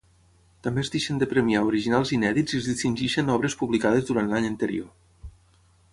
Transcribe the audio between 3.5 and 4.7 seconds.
publicades durant l’any